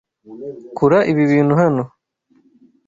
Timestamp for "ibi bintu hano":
1.11-1.83